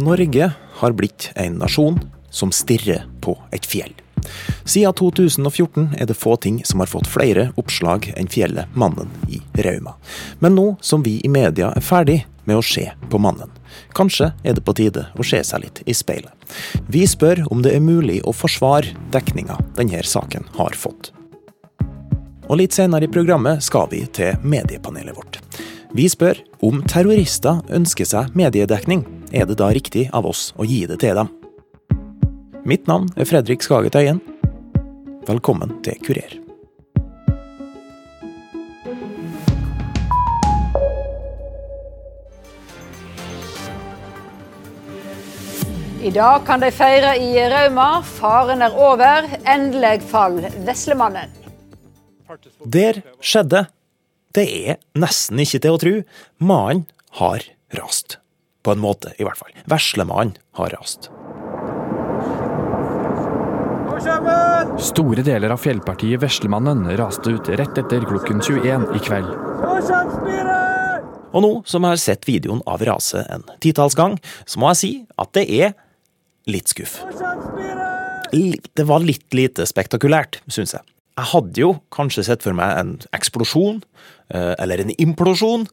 [0.00, 2.00] Norge har blitt en nasjon
[2.30, 3.92] som stirrer på et fjell.
[4.64, 9.40] Siden 2014 er det få ting som har fått flere oppslag enn fjellet Mannen i
[9.60, 9.96] Rauma.
[10.38, 13.52] Men nå som vi i media er ferdig med å se på mannen,
[13.96, 16.32] kanskje er det på tide å se seg litt i speilet.
[16.88, 21.12] Vi spør om det er mulig å forsvare dekninga denne saken har fått.
[22.48, 25.38] Og litt senere i programmet skal vi til mediepanelet vårt.
[25.94, 29.04] Vi spør om terrorister ønsker seg mediedekning.
[29.30, 31.28] Er det da riktig av oss å gi det til dem?
[32.66, 34.18] Mitt navn er Fredrik Skaget Øyen.
[35.28, 36.32] Velkommen til Kurer.
[46.00, 48.00] I dag kan de feire i Rauma.
[48.02, 49.28] Faren er over.
[49.46, 51.30] Endelig fall Veslemannen.
[52.66, 53.68] Der skjedde.
[54.34, 55.94] Det er nesten ikke til å tro.
[56.42, 56.88] Mannen
[57.20, 57.46] har
[57.78, 58.19] rast.
[58.62, 59.54] På en måte, i hvert fall.
[59.70, 61.10] Veslemannen har rast.
[64.80, 69.32] Store deler av fjellpartiet Veslemannen raste ut rett etter klokken 21 i kveld.
[71.30, 74.16] Og nå som jeg har sett videoen av raset en titalls gang,
[74.48, 75.76] så må jeg si at det er
[76.50, 76.98] litt skuff.
[78.30, 80.86] Det var litt lite spektakulært, syns jeg.
[81.18, 83.82] Jeg hadde jo kanskje sett for meg en eksplosjon,
[84.32, 85.66] eh, eller en implosjon.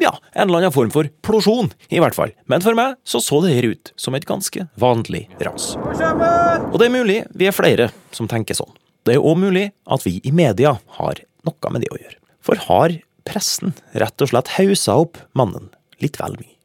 [0.00, 2.32] Ja, en eller annen form for plosjon, i hvert fall.
[2.50, 5.74] Men for meg så så det her ut som et ganske vanlig ras.
[5.76, 8.72] Og det er mulig vi er flere som tenker sånn.
[9.04, 12.16] Det er òg mulig at vi i media har noe med det å gjøre.
[12.44, 12.96] For har
[13.28, 15.68] pressen rett og slett hausa opp mannen
[16.00, 16.56] litt vel mye?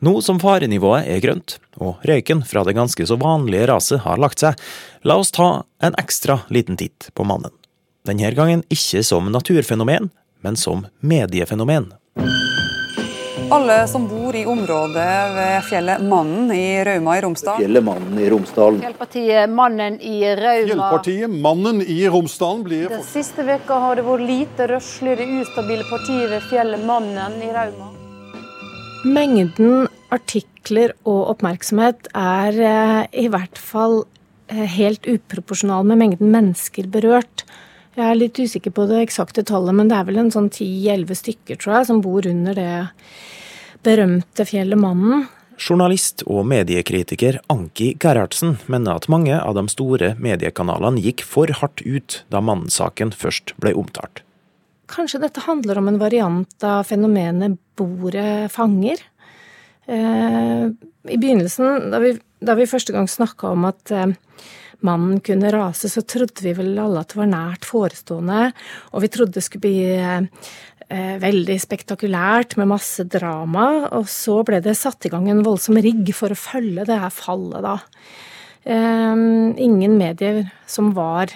[0.00, 4.42] Nå som farenivået er grønt, og røyken fra det ganske så vanlige raset har lagt
[4.42, 4.56] seg,
[5.06, 7.52] la oss ta en ekstra liten titt på mannen.
[8.08, 10.08] Denne gangen ikke som naturfenomen,
[10.40, 11.92] men som mediefenomen.
[13.50, 17.56] Alle som bor i området ved fjellet Mannen i Rauma i Romsdal.
[17.62, 18.82] Fjellet Mannen i Romsdalen.
[18.84, 20.66] Fjellpartiet Mannen i Rauma.
[20.66, 25.28] Fjellpartiet Mannen i Romsdalen blir Den siste veka har det vært lite røslig i det
[25.46, 27.88] ustabile partiet ved fjellet Mannen i Rauma.
[29.08, 34.02] Mengden artikler og oppmerksomhet er eh, i hvert fall
[34.52, 37.37] eh, helt uproporsjonal med mengden mennesker berørt.
[37.98, 41.18] Jeg er litt usikker på det eksakte tallet, men det er vel en sånn 10-11
[41.18, 42.74] stykker, tror jeg, som bor under det
[43.82, 45.24] berømte fjellet Mannen.
[45.58, 51.82] Journalist og mediekritiker Anki Gerhardsen mener at mange av de store mediekanalene gikk for hardt
[51.82, 54.22] ut da Mannen-saken først ble omtalt.
[54.88, 59.02] Kanskje dette handler om en variant av fenomenet bordet fanger?
[59.90, 64.14] Eh, I begynnelsen, da vi, da vi første gang snakka om at eh,
[64.86, 68.52] mannen kunne rase, så trodde vi vel alle at det var nært forestående,
[68.92, 74.62] og vi trodde det skulle bli eh, veldig spektakulært med masse drama, og så ble
[74.64, 77.76] det satt i gang en voldsom rigg for å følge det her fallet, da.
[78.68, 79.26] Eh,
[79.68, 81.34] ingen medier som var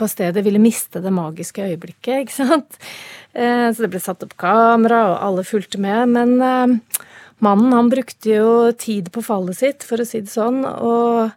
[0.00, 2.78] på stedet ville miste det magiske øyeblikket, ikke sant.
[3.34, 6.14] Eh, så det ble satt opp kamera, og alle fulgte med.
[6.16, 7.00] Men eh,
[7.44, 11.34] mannen, han brukte jo tid på fallet sitt, for å si det sånn, og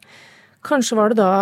[0.66, 1.34] kanskje var det da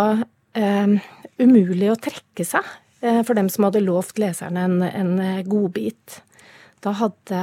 [0.57, 0.97] eh,
[1.41, 2.67] umulig å trekke seg
[3.01, 5.15] eh, for dem som hadde lovt leserne en, en
[5.47, 6.21] godbit.
[6.81, 7.41] Da hadde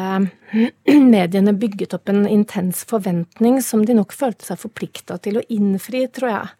[1.14, 6.06] mediene bygget opp en intens forventning som de nok følte seg forplikta til å innfri,
[6.10, 6.54] tror jeg.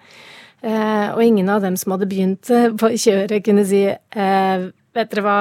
[0.60, 5.10] Eh, og ingen av dem som hadde begynt eh, på kjøret, kunne si eh, vet
[5.12, 5.36] dere hva,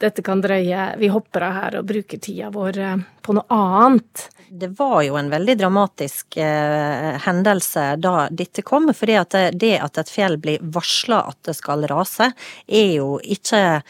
[0.00, 2.80] dette kan drøye, vi hopper av her og bruker tida vår
[3.24, 4.28] på noe annet.
[4.48, 8.88] Det var jo en veldig dramatisk eh, hendelse da dette kom.
[8.94, 12.30] fordi at det, det at et fjell blir varsla at det skal rase,
[12.66, 13.82] er jo ikke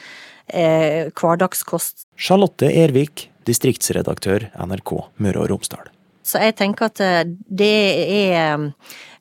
[0.47, 2.09] eh, hverdagskost.
[2.19, 5.93] Charlotte Ervik, distriktsredaktør NRK Møre og Romsdal.
[6.27, 7.01] Så jeg tenker at
[7.49, 7.77] det
[8.13, 8.67] er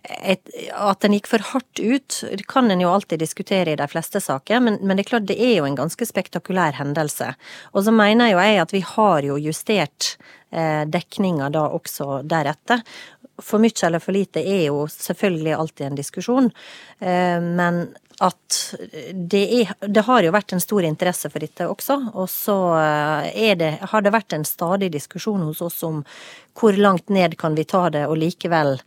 [0.07, 4.21] et, at den gikk for hardt ut, kan en jo alltid diskutere i de fleste
[4.23, 7.33] saker, men, men, det er klart det er jo en ganske spektakulær hendelse.
[7.73, 10.15] Og så mener jo jeg at vi har jo justert
[10.51, 12.83] eh, dekninga da også deretter.
[13.43, 16.51] For mye eller for lite er jo selvfølgelig alltid en diskusjon,
[16.99, 17.87] eh, men
[18.17, 18.55] at
[19.13, 21.99] det, er, det har jo vært en stor interesse for dette også.
[22.15, 26.01] Og så eh, det, har det vært en stadig diskusjon hos oss om
[26.57, 28.79] hvor langt ned kan vi ta det, og likevel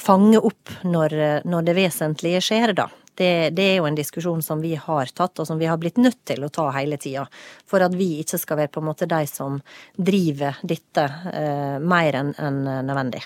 [0.00, 2.86] fange opp når, når, det vesentlige skjer, da.
[3.18, 5.98] Det, det, er jo en diskusjon som vi har tatt, og som vi har blitt
[5.98, 7.26] nødt til å ta hele tida.
[7.66, 9.58] For at vi ikke skal være på en måte de som
[9.98, 13.24] driver dette eh, mer enn en nødvendig.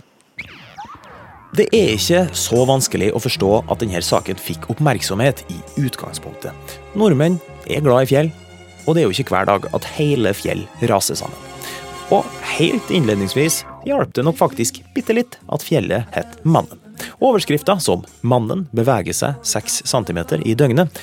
[1.53, 6.79] Det er ikke så vanskelig å forstå at denne saken fikk oppmerksomhet i utgangspunktet.
[6.97, 7.37] Nordmenn
[7.69, 8.31] er glad i fjell,
[8.87, 11.37] og det er jo ikke hver dag at hele fjell raser sammen.
[12.09, 12.25] Og
[12.55, 16.79] helt innledningsvis hjalp det nok faktisk bitte litt at fjellet het Mannen.
[17.23, 21.03] Overskrifta som 'Mannen beveger seg 6 cm i døgnet'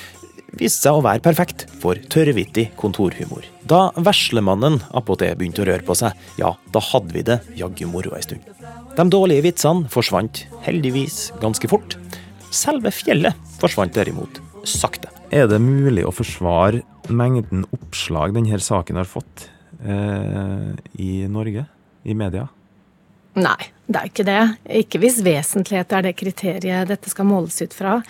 [0.58, 3.44] viste seg å være perfekt for tørrvittig kontorhumor.
[3.62, 8.14] Da veslemannen appåtil begynte å røre på seg, ja, da hadde vi det jaggu moro
[8.16, 8.42] ei stund.
[8.96, 11.96] De dårlige vitsene forsvant heldigvis ganske fort.
[12.50, 15.12] Selve fjellet forsvant derimot sakte.
[15.30, 19.46] Er det mulig å forsvare mengden oppslag denne saken har fått
[19.82, 21.64] eh, i Norge,
[22.02, 22.48] i media?
[23.38, 24.40] Nei, det er ikke det.
[24.80, 28.00] Ikke hvis vesentlighet er det kriteriet dette skal måles ut fra.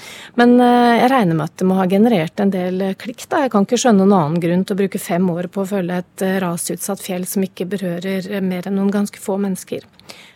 [0.40, 3.26] Men eh, jeg regner med at det må ha generert en del klikk.
[3.28, 3.42] da.
[3.44, 5.98] Jeg kan ikke skjønne noen annen grunn til å bruke fem år på å følge
[6.00, 9.84] et eh, rasutsatt fjell som ikke berører mer enn noen ganske få mennesker.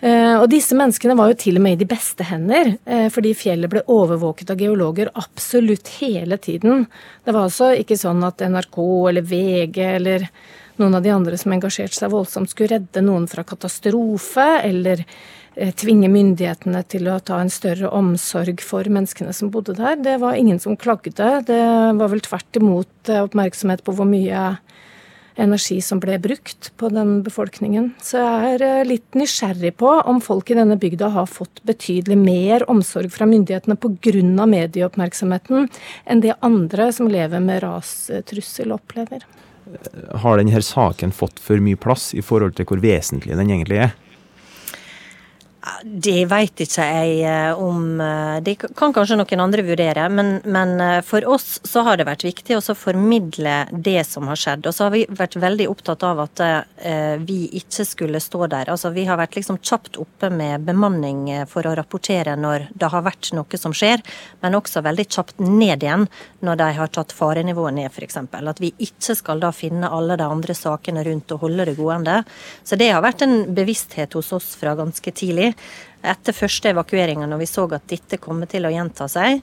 [0.05, 2.75] Eh, og disse menneskene var jo til og med i de beste hender,
[3.15, 6.85] fordi fjellet ble overvåket av geologer absolutt hele tiden.
[7.25, 8.79] Det var altså ikke sånn at NRK
[9.15, 10.29] eller VG eller
[10.81, 15.05] noen av de andre som engasjerte seg voldsomt, skulle redde noen fra katastrofe, eller
[15.55, 19.99] eh, tvinge myndighetene til å ta en større omsorg for menneskene som bodde der.
[20.03, 21.31] Det var ingen som klagde.
[21.47, 21.65] Det
[22.01, 24.55] var vel tvert imot eh, oppmerksomhet på hvor mye
[25.41, 27.91] energi som ble brukt på den befolkningen.
[28.03, 32.19] Så jeg er eh, litt nysgjerrig på om folk i denne bygda har fått betydelig
[32.21, 34.47] mer omsorg fra myndighetene pga.
[34.47, 35.69] medieoppmerksomheten
[36.05, 39.27] enn det andre som lever med rastrussel opplever
[40.23, 43.95] har denne saken fått for mye plass i forhold til hvor vesentlig den egentlig er?
[45.85, 48.01] Det vet ikke jeg eh, om.
[48.01, 50.07] Eh, det kan kanskje noen andre vurdere.
[50.13, 54.41] Men, men, eh, for oss så har det vært viktig å formidle det som har
[54.41, 54.69] skjedd.
[54.69, 56.43] Og så har vi vært veldig opptatt av at
[57.25, 58.69] vi ikke skulle stå der.
[58.73, 63.05] Altså Vi har vært liksom kjapt oppe med bemanning for å rapportere når det har
[63.07, 64.03] vært noe som skjer,
[64.43, 66.07] men også veldig kjapt ned igjen
[66.45, 68.19] når de har tatt farenivået ned, f.eks.
[68.21, 72.21] At vi ikke skal da finne alle de andre sakene rundt og holde det gående.
[72.67, 75.54] Så det har vært en bevissthet hos oss fra ganske tidlig.
[76.05, 79.41] Etter første evakueringa, når vi så at dette kommer til å gjenta seg,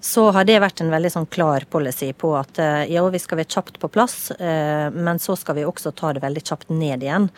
[0.00, 3.38] så har det vært en veldig sånn klar policy på at eh, ja, vi skal
[3.42, 7.04] være kjapt på plass, eh, men så skal vi også ta det veldig kjapt ned
[7.04, 7.28] igjen.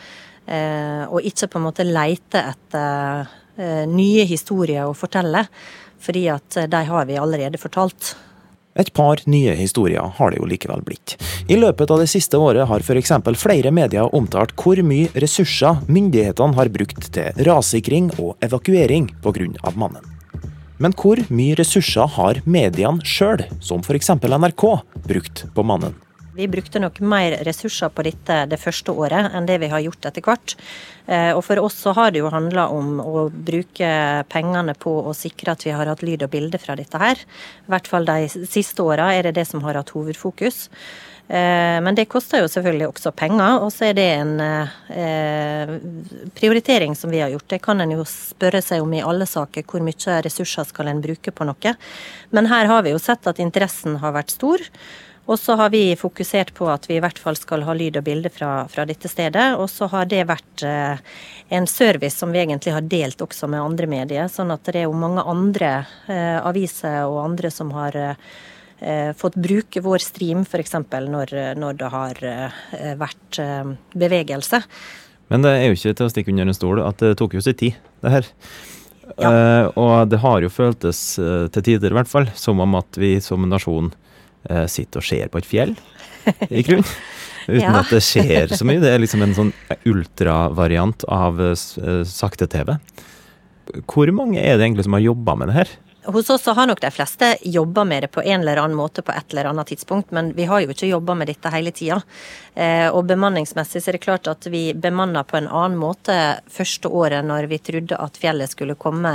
[0.47, 5.43] Eh, og ikke på en måte leite etter nye historier å fortelle,
[6.01, 8.15] fordi at de har vi allerede fortalt.
[8.75, 11.15] Et par nye historier har det jo likevel blitt.
[11.47, 13.11] I løpet av det siste året har f.eks.
[13.37, 19.71] flere medier omtalt hvor mye ressurser myndighetene har brukt til rassikring og evakuering pga.
[19.75, 20.09] mannen.
[20.81, 24.09] Men hvor mye ressurser har mediene sjøl, som f.eks.
[24.19, 24.65] NRK,
[25.05, 25.93] brukt på mannen?
[26.33, 30.07] Vi brukte nok mer ressurser på dette det første året enn det vi har gjort
[30.09, 30.55] etter hvert.
[31.05, 33.89] Eh, og for oss så har det jo handla om å bruke
[34.33, 37.21] pengene på å sikre at vi har hatt lyd og bilde fra dette her.
[37.67, 40.71] I hvert fall de siste åra er det det som har hatt hovedfokus.
[41.27, 45.77] Eh, men det koster jo selvfølgelig også penger, og så er det en eh,
[46.33, 47.49] prioritering som vi har gjort.
[47.53, 51.05] Det kan en jo spørre seg om i alle saker, hvor mye ressurser skal en
[51.05, 51.77] bruke på noe.
[52.33, 54.71] Men her har vi jo sett at interessen har vært stor.
[55.25, 58.03] Og så har vi fokusert på at vi i hvert fall skal ha lyd og
[58.03, 59.53] bilde fra, fra dette stedet.
[59.55, 60.99] Og så har det vært eh,
[61.55, 64.27] en service som vi egentlig har delt også med andre medier.
[64.31, 65.71] Sånn at det er jo mange andre
[66.11, 70.75] eh, aviser og andre som har eh, fått bruke vår stream f.eks.
[70.91, 72.61] Når, når det har eh,
[72.99, 74.59] vært eh, bevegelse.
[75.31, 77.47] Men det er jo ikke til å stikke under en stol at det tok jo
[77.47, 78.31] sin tid, det her.
[79.19, 79.29] Ja.
[79.29, 83.17] Uh, og det har jo føltes, til tider i hvert fall, som om at vi
[83.21, 83.91] som nasjon
[84.49, 85.75] uh, sitter og ser på et fjell
[86.49, 86.85] i grunn.
[87.43, 87.79] Uten ja.
[87.81, 88.79] at det skjer så mye.
[88.79, 89.53] Det er liksom en sånn
[89.89, 91.55] ultravariant av uh,
[92.07, 92.75] sakte-TV.
[93.87, 95.73] Hvor mange er det egentlig som har jobba med det her?
[96.05, 99.13] Hos oss har nok de fleste jobba med det på en eller annen måte på
[99.15, 102.01] et eller annet tidspunkt, men vi har jo ikke jobba med dette hele tida.
[102.55, 106.17] Eh, og bemanningsmessig så er det klart at vi bemanna på en annen måte
[106.51, 109.13] første året når vi trodde at fjellet skulle komme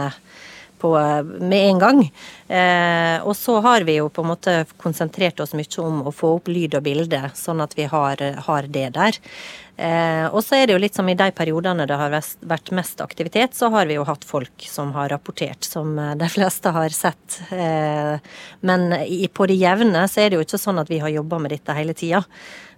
[0.81, 0.95] på
[1.41, 2.03] med en gang.
[2.49, 6.37] Eh, og så har vi jo på en måte konsentrert oss mye om å få
[6.39, 9.19] opp lyd og bilde, sånn at vi har, har det der.
[9.79, 12.99] Eh, og så er det jo litt som i de periodene det har vært mest
[13.05, 16.95] aktivitet, så har vi jo hatt folk som har rapportert, som eh, de fleste har
[16.95, 17.39] sett.
[17.55, 18.19] Eh,
[18.67, 21.39] men i, på det jevne så er det jo ikke sånn at vi har jobba
[21.45, 22.25] med dette hele tida.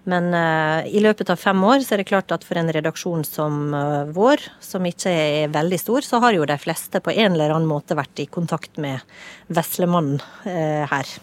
[0.09, 3.25] Men uh, i løpet av fem år så er det klart at for en redaksjon
[3.26, 7.35] som uh, vår, som ikke er veldig stor, så har jo de fleste på en
[7.35, 9.04] eller annen måte vært i kontakt med
[9.52, 11.14] Veslemannen uh, her.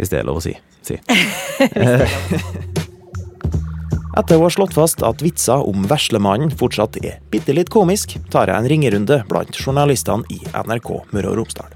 [0.00, 0.56] Hvis det er lov å si.
[0.86, 0.96] si.
[4.18, 8.50] Etter å ha slått fast at vitser om Veslemannen fortsatt er bitte litt komisk, tar
[8.50, 11.70] jeg en ringerunde blant journalistene i NRK Møre og Romsdal.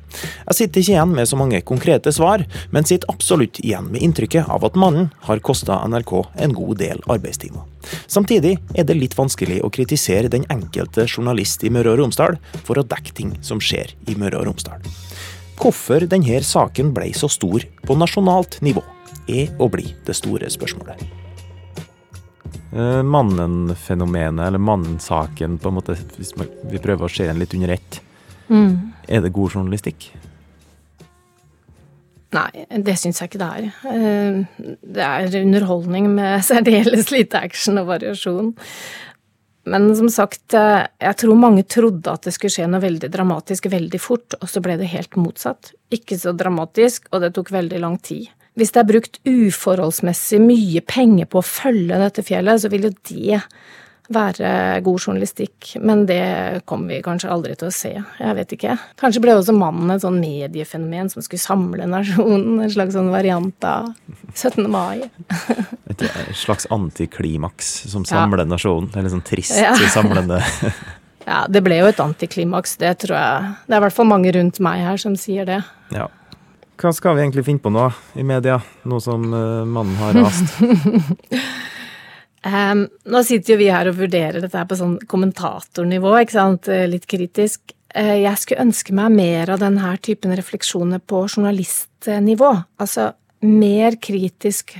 [0.48, 2.42] Jeg sitter ikke igjen med så mange konkrete svar,
[2.74, 6.14] men sitter absolutt igjen med inntrykket av at mannen har kosta NRK
[6.46, 7.62] en god del arbeidstimer.
[8.10, 12.80] Samtidig er det litt vanskelig å kritisere den enkelte journalist i Møre og Romsdal for
[12.80, 14.82] å dekke ting som skjer i Møre og Romsdal.
[15.60, 18.82] Hvorfor denne saken ble så stor på nasjonalt nivå,
[19.30, 21.23] er og blir det store spørsmålet.
[22.74, 27.76] Eh, Mannen-fenomenet, eller mannen-saken, på en måte, hvis vi prøver å se den litt under
[27.76, 28.00] ett.
[28.48, 28.92] Mm.
[29.08, 30.08] Er det god journalistikk?
[32.34, 33.66] Nei, det syns jeg ikke det er.
[33.94, 38.54] Eh, Det er underholdning med særdeles lite action og variasjon.
[39.70, 43.70] Men som sagt, eh, jeg tror mange trodde at det skulle skje noe veldig dramatisk
[43.72, 45.72] veldig fort, og så ble det helt motsatt.
[45.94, 48.28] Ikke så dramatisk, og det tok veldig lang tid.
[48.54, 52.92] Hvis det er brukt uforholdsmessig mye penger på å følge dette fjellet, så vil jo
[53.10, 53.40] det
[54.12, 54.48] være
[54.84, 57.92] god journalistikk, men det kommer vi kanskje aldri til å se.
[58.20, 58.74] Jeg vet ikke.
[59.00, 63.64] Kanskje ble også mannen et sånn mediefenomen som skulle samle nasjonen, en slags sånn variant
[63.64, 63.94] av
[64.36, 64.68] 17.
[64.70, 65.06] mai.
[65.94, 66.04] Et
[66.36, 68.18] slags antiklimaks som Ja.
[68.20, 68.90] samler nasjonen?
[68.94, 69.72] Eller sånn trist Ja.
[69.88, 70.42] samlende
[71.26, 73.52] Ja, det ble jo et antiklimaks, det tror jeg.
[73.64, 75.62] Det er i hvert fall mange rundt meg her som sier det.
[75.94, 76.10] Ja.
[76.80, 77.86] Hva skal vi egentlig finne på nå
[78.18, 80.56] i media, nå som eh, mannen har rast?
[82.48, 86.70] um, nå sitter jo vi her og vurderer dette her på sånn kommentatornivå, ikke sant,
[86.72, 87.74] Eh, litt kritisk.
[87.94, 92.50] Eh, jeg skulle ønske meg mer av denne typen refleksjoner på journalistnivå.
[92.82, 93.12] Altså
[93.44, 94.74] mer kritisk,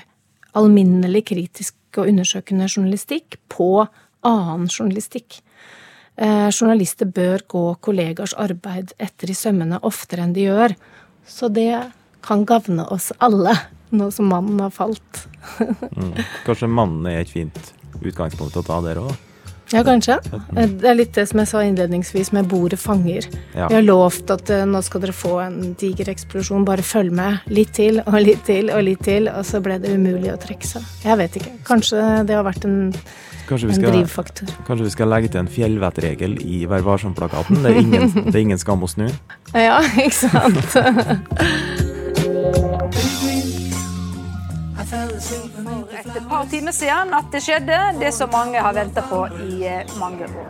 [0.59, 3.87] alminnelig kritisk og undersøkende journalistikk på
[4.27, 5.39] annen journalistikk.
[6.17, 10.75] Eh, journalister bør gå kollegers arbeid etter i sømmene oftere enn de gjør.
[11.27, 11.91] Så det
[12.25, 13.53] kan gagne oss alle,
[13.91, 15.25] nå som mannen har falt.
[15.95, 16.17] Mm.
[16.47, 17.59] Kanskje mannen er et fint
[18.01, 19.13] utgangspunkt å ta der òg?
[19.73, 20.19] Ja, kanskje.
[20.57, 23.25] Eh, Det er litt det som jeg sa innledningsvis med bordet fanger.
[23.57, 23.69] Ja.
[23.69, 27.41] Vi har lovt at eh, nå skal dere få en diger eksplosjon, bare følg med.
[27.49, 30.67] Litt til og litt til og litt til, og så ble det umulig å trekke
[30.69, 30.83] seg.
[31.05, 31.55] Jeg vet ikke.
[31.67, 32.93] Kanskje det har vært en,
[33.49, 34.53] Kanskje en skal, drivfaktor.
[34.67, 37.61] kanskje vi skal legge til en fjellvettregel i Vær varsom-plakaten?
[37.65, 37.75] Det,
[38.31, 39.09] det er ingen skam å snu.
[39.53, 41.91] Ja, ikke sant?
[46.35, 50.27] par timer siden at det skjedde, det som mange har venta på i eh, mange
[50.27, 50.49] år.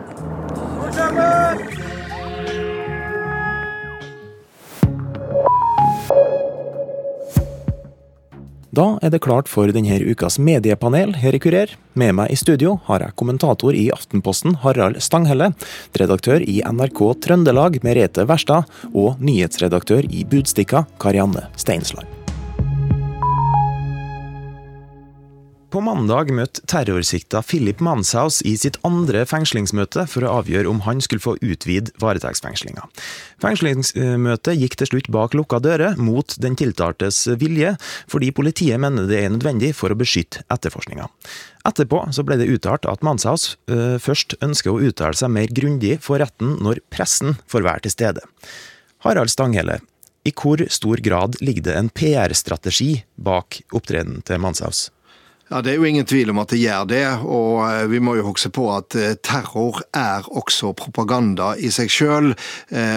[8.75, 11.77] Da er det klart for denne ukas mediepanel her i Kurer.
[11.93, 15.53] Med meg i studio har jeg kommentator i Aftenposten Harald Stanghelle,
[16.01, 22.14] redaktør i NRK Trøndelag Merete Verstad og nyhetsredaktør i Budstikka Karianne Steinsland.
[25.75, 31.01] På mandag møtte terrorsikta Philip Manshaus i sitt andre fengslingsmøte for å avgjøre om han
[31.03, 32.85] skulle få utvide varetektsfengslinga.
[33.43, 37.73] Fengslingsmøtet gikk til slutt bak lukka dører, mot den tiltaltes vilje,
[38.07, 41.09] fordi politiet mener det er nødvendig for å beskytte etterforskninga.
[41.67, 46.55] Etterpå ble det uttalt at Manshaus først ønsker å uttale seg mer grundig for retten
[46.63, 48.27] når pressen får være til stede.
[49.03, 49.81] Harald Stanghelle,
[50.23, 54.87] i hvor stor grad ligger det en PR-strategi bak opptredenen til Manshaus?
[55.49, 58.15] Ja, Det er jo ingen tvil om at det gjør det, og eh, vi må
[58.17, 62.31] jo huske på at eh, terror er også propaganda i seg sjøl.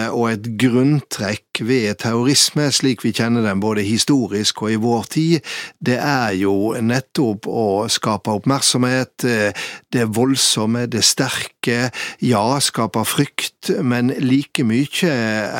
[0.09, 5.39] Og et grunntrekk ved terrorisme, slik vi kjenner den både historisk og i vår tid,
[5.79, 9.23] det er jo nettopp å skape oppmerksomhet.
[9.23, 9.51] eh,
[9.91, 11.91] Det voldsomme, det sterke,
[12.21, 15.09] ja, skape frykt, men like mye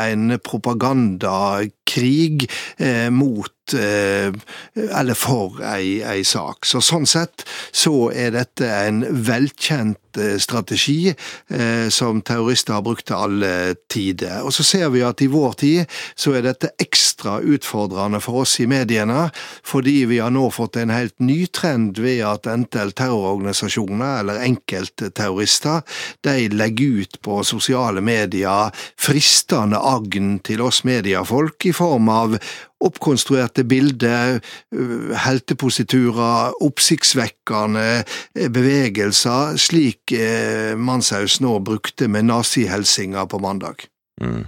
[0.10, 6.66] en propagandakrig eh, mot eh, eller for ei, ei sak.
[6.66, 10.09] Så sånn sett så er dette en velkjent eh,
[10.40, 11.14] strategi
[11.50, 14.42] eh, som terrorister har brukt til alle tider.
[14.44, 18.58] Og så ser vi at i vår tid så er dette ekstra utfordrende for oss
[18.64, 19.30] i mediene,
[19.64, 25.84] fordi vi har nå fått en helt ny trend ved at enten terrororganisasjoner eller enkeltterrorister
[26.26, 32.40] de legger ut på sosiale medier fristende agn til oss mediefolk i form av
[32.80, 34.40] oppkonstruerte bilder,
[34.74, 38.04] øh, heltepositurer, oppsiktsvekkende
[38.38, 43.88] øh, bevegelser, slik eh, Manshaus nå brukte med nazihelsinga på mandag.
[44.22, 44.44] Mm.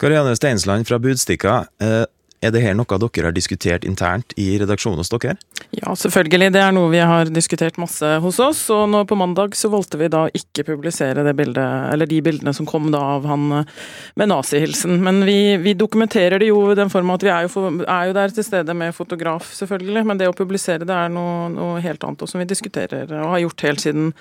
[0.00, 2.04] Karianne Steinsland fra Budstikka, eh,
[2.40, 5.34] er det her noe dere har diskutert internt i redaksjonen hos dere?
[5.76, 6.48] Ja, selvfølgelig.
[6.54, 8.62] Det er noe vi har diskutert masse hos oss.
[8.72, 12.54] Og nå på mandag så valgte vi da ikke publisere det bildet, eller de bildene
[12.56, 13.74] som kom da av han eh,
[14.16, 14.96] med nazihilsen.
[15.04, 18.08] Men vi, vi dokumenterer det jo i den form at vi er jo, for, er
[18.08, 20.06] jo der til stede med fotograf, selvfølgelig.
[20.08, 23.34] Men det å publisere det er noe, noe helt annet, og som vi diskuterer og
[23.34, 24.14] har gjort helt siden,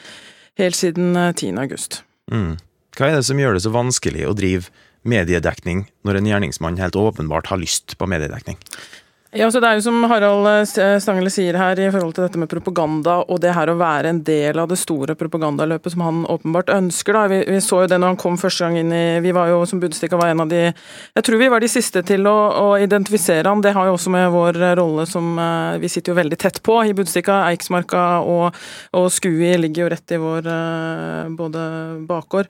[0.60, 1.58] helt siden eh, 10.
[1.62, 2.04] august.
[2.32, 2.58] Mm.
[2.98, 4.70] Hva er det som gjør det så vanskelig å drive
[5.08, 8.60] mediedekning når en gjerningsmann helt åpenbart har lyst på mediedekning?
[9.32, 12.40] Ja, så Det er jo som Harald eh, Stangele sier her i forhold til dette
[12.42, 16.24] med propaganda og det her å være en del av det store propagandaløpet som han
[16.26, 17.14] åpenbart ønsker.
[17.14, 17.28] da.
[17.30, 19.60] Vi, vi så jo det når han kom første gang inn i Vi var jo
[19.70, 22.72] som Budstikka var en av de Jeg tror vi var de siste til å, å
[22.82, 23.62] identifisere han.
[23.62, 26.80] Det har jo også med vår rolle som eh, Vi sitter jo veldig tett på
[26.90, 27.38] i Budstikka.
[27.52, 28.58] Eiksmarka og,
[28.98, 31.68] og Skui ligger jo rett i vår eh, både
[32.10, 32.50] bakgård.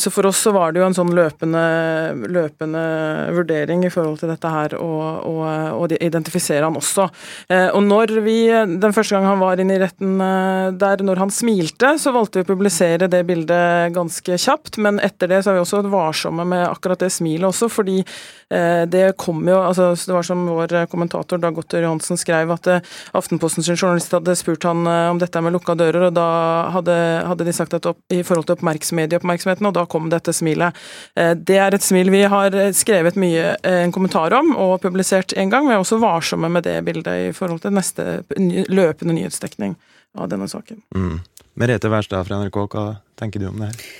[0.00, 1.60] Så for oss så var det jo en sånn løpende,
[2.32, 2.82] løpende
[3.36, 4.80] vurdering i forhold til dette her.
[4.80, 5.44] og, og,
[5.76, 7.08] og identifisere han også.
[7.48, 11.22] Eh, og når vi, Den første gang han var inne i retten eh, der, når
[11.24, 14.78] han smilte, så valgte vi å publisere det bildet ganske kjapt.
[14.78, 18.84] Men etter det så er vi også varsomme med akkurat det smilet også, fordi eh,
[18.90, 22.68] det kom jo altså Det var som vår kommentator Dag Otter Johansen skrev, at
[23.16, 26.26] Aftenposten sin journalist hadde spurt han om dette med lukka dører, og da
[26.74, 30.76] hadde, hadde de sagt at opp, i forhold til medieoppmerksomheten, og da kom dette smilet.
[31.14, 35.68] Det er et smil vi har skrevet mye en kommentar om og publisert en gang.
[35.68, 38.06] Vi er også varsomme med det bildet i forhold til neste
[38.70, 39.76] løpende nyhetsdekning
[40.18, 40.82] av denne saken.
[40.94, 41.18] Mm.
[41.60, 42.86] Merete Wærstad fra NRK, hva
[43.20, 43.90] tenker du om det her?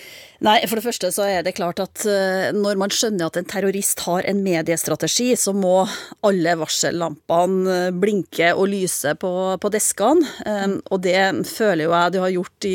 [0.41, 3.49] Nei, For det første så er det klart at eh, når man skjønner at en
[3.49, 5.83] terrorist har en mediestrategi, så må
[6.25, 10.25] alle varsellampene eh, blinke og lyse på, på deskene.
[10.89, 11.21] Og det
[11.51, 12.75] føler jo jeg du har gjort i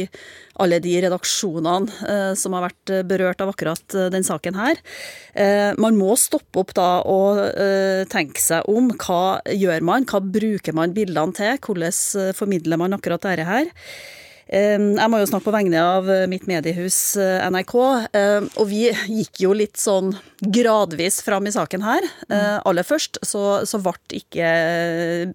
[0.61, 4.79] alle de redaksjonene uh, som har vært berørt av akkurat den saken her.
[5.81, 7.41] Man må stoppe opp da og
[8.11, 8.87] tenke seg om.
[8.95, 10.07] Hva gjør man?
[10.07, 11.59] Hva bruker man bildene til?
[11.59, 13.73] Hvordan formidler man akkurat dette her?
[14.45, 17.73] Jeg må jo snakke på vegne av eh, mitt mediehus eh, NRK.
[18.61, 22.05] Og vi gikk jo litt sånn gradvis fram i saken her.
[22.29, 22.61] Mm.
[22.69, 24.49] Aller først så, så ble ikke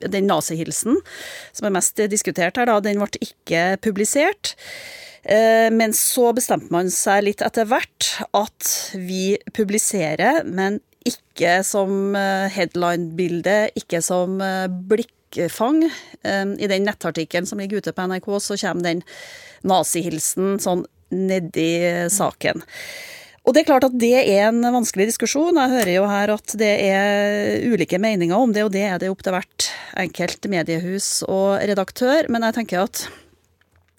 [0.07, 1.01] den nazihilsen,
[1.57, 4.55] som er mest diskutert her, da, den ble ikke publisert.
[5.25, 12.15] Men så bestemte man seg litt etter hvert at vi publiserer, men ikke som
[12.55, 14.39] headline-bilde, ikke som
[14.89, 15.85] blikk blikkfang.
[16.59, 19.03] I den nettartikkelen som ligger ute på NRK, så kommer den
[19.63, 22.63] nazihilsen sånn nedi saken.
[23.49, 25.57] Og det er klart at det er en vanskelig diskusjon.
[25.57, 29.09] Jeg hører jo her at det er ulike meninger om det, og det er det
[29.11, 32.29] opp til hvert enkelt mediehus og redaktør.
[32.29, 33.07] Men jeg tenker at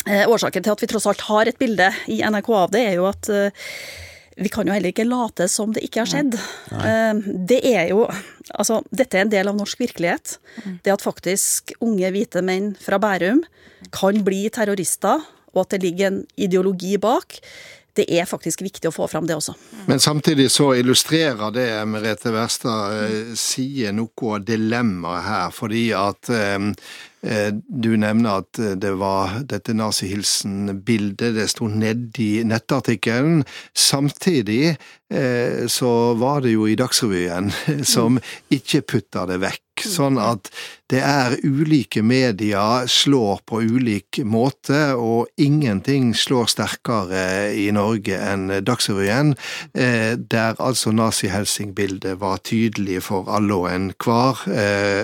[0.05, 2.99] eh, årsaken til at vi tross alt har et bilde i NRK av det, er
[2.99, 3.67] jo at eh,
[4.37, 6.37] vi kan jo heller ikke late som det ikke har skjedd.
[6.71, 8.05] Eh, det er jo
[8.51, 10.33] Altså, dette er en del av norsk virkelighet.
[10.65, 10.73] Mm.
[10.83, 13.45] Det at faktisk unge hvite menn fra Bærum
[13.95, 17.37] kan bli terrorister, og at det ligger en ideologi bak,
[17.99, 19.55] det er faktisk viktig å få fram det også.
[19.91, 26.31] Men samtidig så illustrerer det Merete Wærstad eh, sier noe av dilemmaet her, fordi at
[26.35, 26.69] eh,
[27.21, 33.43] Eh, du nevner at det var dette nazihilsen-bildet, det sto nedi nettartikkelen.
[33.77, 34.73] Samtidig
[35.67, 37.51] så var det jo i Dagsrevyen
[37.93, 38.17] som
[38.49, 39.70] ikke putta det vekk.
[39.87, 40.49] Sånn at
[40.91, 47.23] det er ulike medier slår på ulik måte, og ingenting slår sterkere
[47.55, 49.31] i Norge enn Dagsrevyen,
[49.71, 54.43] der altså nazi-Helsing-bildet var tydelig for alle og enhver,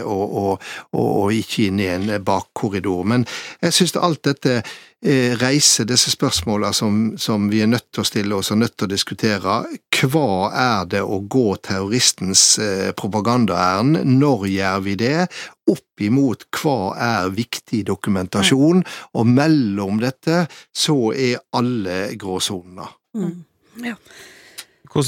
[0.03, 3.07] og, og, og, og ikke inn i en bakkorridor.
[3.07, 3.23] Men
[3.63, 4.59] jeg syns alt dette
[5.05, 8.77] eh, reiser disse spørsmålene som, som, vi er nødt til å stille oss og nødt
[8.77, 9.57] til å diskutere.
[9.97, 14.01] Hva er det å gå terroristens eh, propagandaærend?
[14.17, 15.27] Når gjør vi det?
[15.67, 16.79] Opp imot hva
[17.09, 18.83] er viktig dokumentasjon?
[19.17, 22.87] Og mellom dette så er alle gråsonene.
[23.17, 23.35] Mm.
[23.85, 23.97] Ja.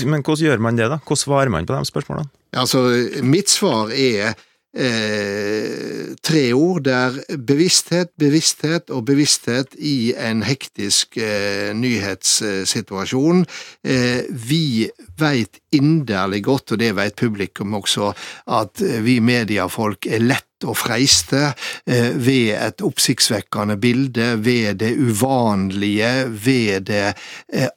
[0.05, 0.99] men hvordan gjør man det, da?
[1.01, 2.29] Hvordan svarer man på de spørsmålene?
[2.57, 2.81] Altså,
[3.21, 4.33] mitt svar er
[4.73, 6.83] eh, tre ord.
[6.87, 13.45] Det er bevissthet, bevissthet og bevissthet i en hektisk eh, nyhetssituasjon.
[13.83, 18.13] Eh, vi veit inderlig godt, og det veit publikum også,
[18.47, 21.51] at vi mediefolk er lett og freiste
[21.87, 27.05] eh, ved et oppsiktsvekkende bilde, ved det uvanlige, ved det
[27.53, 27.69] eh,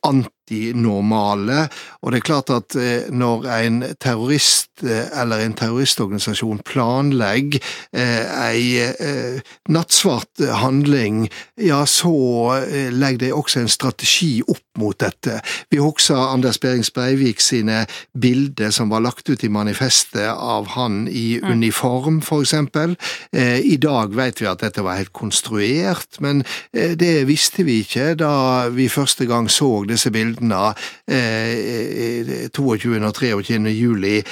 [0.42, 1.68] antinormale.
[2.02, 7.60] Og det er klart at eh, når en terrorist eller en terroristorganisasjon planlegger
[7.94, 8.82] ei
[9.70, 11.28] nattsvart handling,
[11.60, 12.10] ja, så
[12.90, 15.38] legger de også en strategi opp mot dette.
[15.70, 17.84] Vi husker Anders Behring Breivik sine
[18.18, 21.50] bilder som var lagt ut i manifestet av han i mm.
[21.52, 22.20] uniform.
[23.32, 27.82] Eh, I dag vet vi at dette var helt konstruert, men eh, det visste vi
[27.84, 30.31] ikke da vi første gang så disse bildene
[32.52, 33.06] 22.
[33.06, 33.58] og 23.
[33.72, 34.22] juli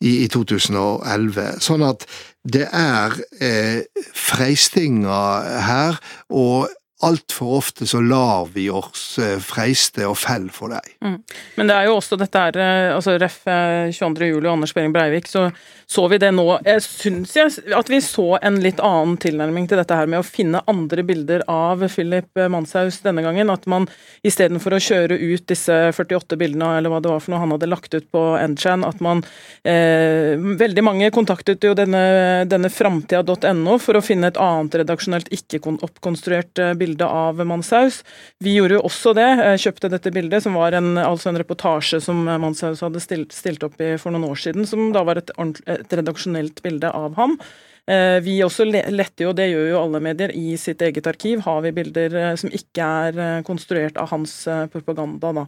[0.00, 1.60] i 2011.
[1.64, 2.06] Sånn at
[2.46, 3.82] det er eh,
[4.14, 5.98] freistinger her,
[6.30, 6.68] og
[7.06, 10.92] altfor ofte så lar vi oss eh, freiste og felle for dem.
[11.04, 11.18] Mm.
[11.56, 13.42] Men det er jo også dette her, eh, altså ref.
[13.46, 14.26] 22.
[14.26, 15.50] juli og Anders Behring Breivik, så
[15.88, 16.44] så vi det nå.
[16.66, 20.26] Jeg syns jeg at vi så en litt annen tilnærming til dette her med å
[20.26, 23.52] finne andre bilder av Philip Manshaus denne gangen.
[23.54, 23.86] At man
[24.26, 27.70] istedenfor å kjøre ut disse 48 bildene, eller hva det var for noe han hadde
[27.70, 29.22] lagt ut på Endchan, at man
[29.62, 32.02] eh, Veldig mange kontaktet jo denne,
[32.50, 38.02] denne framtida.no for å finne et annet redaksjonelt, ikke oppkonstruert bilde bilde av Manshaus.
[38.40, 42.00] Vi gjorde jo også det, eh, kjøpte dette bildet, som var en, altså en reportasje
[42.00, 45.30] som Manshaus hadde stilt, stilt, opp i for noen år siden, som da var et,
[45.66, 47.38] et redaksjonelt bilde av ham.
[47.88, 51.60] Eh, vi også lette jo, det gjør jo alle medier, i sitt eget arkiv har
[51.62, 55.32] vi bilder eh, som ikke er konstruert av hans propaganda.
[55.32, 55.46] da.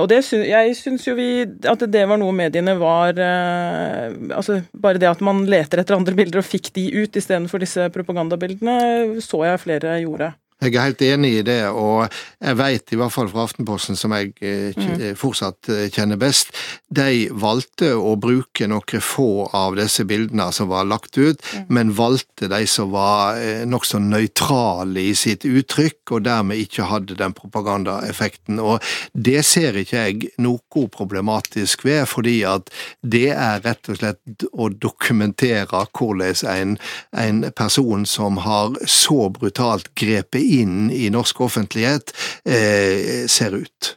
[0.00, 5.10] Og det, jeg syns jo vi, at det var noe mediene var altså Bare det
[5.10, 9.60] at man leter etter andre bilder og fikk de ut istedenfor disse propagandabildene, så jeg
[9.60, 10.32] flere gjorde.
[10.64, 12.06] Jeg er helt enig i det, og
[12.40, 14.92] jeg vet i hvert fall fra Aftenposten, som jeg eh, mm.
[14.94, 16.54] Eh, fortsatt eh, kjenner best,
[16.94, 21.66] de valgte å bruke noen få av disse bildene som var lagt ut, mm.
[21.74, 27.34] men valgte de som var nokså nøytrale i sitt uttrykk, og dermed ikke hadde den
[27.36, 28.60] propagandaeffekten.
[28.62, 28.80] Og
[29.12, 32.70] det ser ikke jeg noe problematisk ved, fordi at
[33.02, 36.14] det er rett og slett å dokumentere hvordan
[36.54, 36.76] en,
[37.18, 42.14] en person som har så brutalt grepet inn i norsk offentlighet,
[42.46, 43.94] eh, ser ut.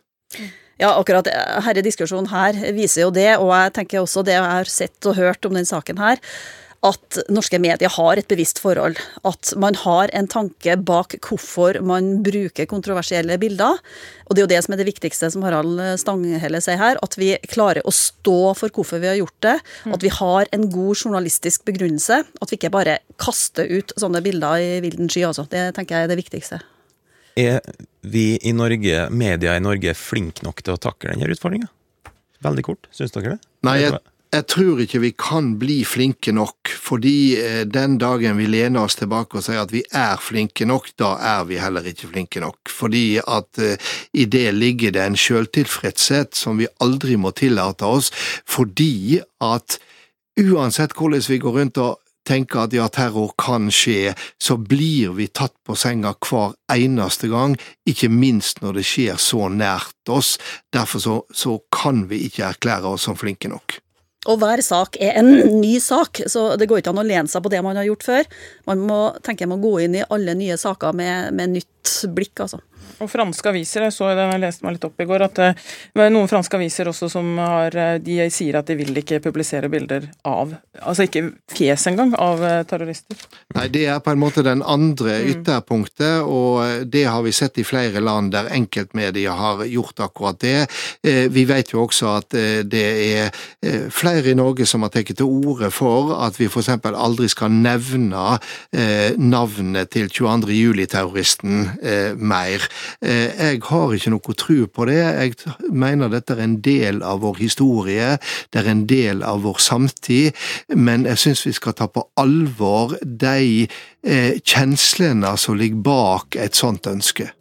[0.78, 1.26] Ja, akkurat
[1.65, 5.17] herre diskusjonen her viser jo det, og jeg tenker også det jeg har sett og
[5.17, 6.22] hørt om den saken her,
[6.88, 9.00] at norske medier har et bevisst forhold.
[9.28, 13.82] At man har en tanke bak hvorfor man bruker kontroversielle bilder.
[14.28, 17.02] Og det er jo det som er det viktigste, som Harald Stanghelle sier her.
[17.04, 19.58] At vi klarer å stå for hvorfor vi har gjort det.
[19.86, 19.97] Mm.
[19.97, 22.23] At vi har en god journalistisk begrunnelse.
[22.41, 25.47] At vi ikke bare kaster ut sånne bilder i vilden sky, altså.
[25.52, 26.62] Det tenker jeg er det viktigste.
[27.38, 27.62] Er
[28.02, 31.69] vi i Norge, media i Norge, flinke nok til å takle denne utfordringa?
[32.45, 33.41] Veldig kort, syns dere det?
[33.65, 33.97] Nei, jeg
[34.34, 38.98] jeg tror ikke vi kan bli flinke nok, fordi eh, den dagen vi lener oss
[39.00, 42.72] tilbake og sier at vi er flinke nok, da er vi heller ikke flinke nok.
[42.72, 48.12] Fordi at uh, i det ligger det en sjøltilfredshet som vi aldri må tillate oss,
[48.46, 49.80] fordi at
[50.38, 55.30] uansett hvordan vi går rundt og tenker at ja, terror kan skje, så blir vi
[55.32, 57.56] tatt på senga hver eneste gang,
[57.88, 60.36] ikke minst når det skjer så nært oss.
[60.76, 63.80] Derfor så, så kan vi ikke erklære oss som flinke nok.
[64.28, 65.30] Og hver sak er en
[65.62, 68.06] ny sak, så det går ikke an å lene seg på det man har gjort
[68.08, 68.30] før.
[68.68, 72.36] Man må tenke jeg må gå inn i alle nye saker med, med nytt blikk,
[72.44, 72.60] altså.
[73.04, 75.66] Og franske aviser, jeg så den jeg leste meg litt opp i går, at eh,
[76.10, 80.08] noen franske aviser også som har eh, De sier at de vil ikke publisere bilder
[80.26, 83.20] av Altså ikke fjes engang av eh, terrorister.
[83.58, 85.30] Nei, det er på en måte den andre mm.
[85.34, 90.68] ytterpunktet, og det har vi sett i flere land der enkeltmedier har gjort akkurat det.
[91.34, 92.36] Vi vet jo også at
[92.70, 96.70] det er flere i Norge som har tatt til orde for at vi f.eks.
[96.88, 98.38] aldri skal nevne
[99.18, 100.54] navnet til 22.
[100.58, 101.66] juli-terroristen
[102.18, 102.68] mer.
[103.02, 105.00] Eh, jeg har ikke noe tro på det.
[105.00, 108.17] Jeg mener dette er en del av vår historie,
[108.54, 110.36] det er en del av vår samtid,
[110.76, 116.58] men jeg syns vi skal ta på alvor de eh, kjenslene som ligger bak et
[116.58, 117.32] sånt ønske.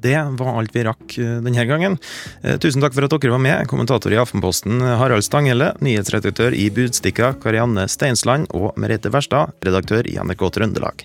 [0.00, 1.98] Det var alt vi rakk eh, denne gangen.
[2.42, 3.68] Eh, tusen takk for at dere var med.
[3.70, 10.16] Kommentator i Aftenposten Harald Stanghelle, nyhetsredaktør i Budstikka Karianne Steinsland og Merete Verstad, redaktør i
[10.20, 11.04] NRK Trøndelag.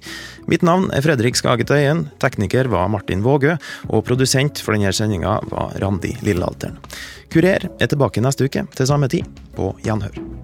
[0.52, 3.58] Mitt navn er Fredrik Skagetøyen, tekniker var Martin Vågø,
[3.90, 6.80] og produsent for denne sendinga var Randi Lillealteren.
[7.34, 9.28] Kurer er tilbake neste uke til samme tid,
[9.58, 10.35] på gjenhør.